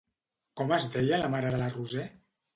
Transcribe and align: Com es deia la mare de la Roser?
Com 0.61 0.73
es 0.77 0.87
deia 0.95 1.21
la 1.25 1.31
mare 1.35 1.53
de 1.59 1.61
la 1.65 1.69
Roser? 1.77 2.09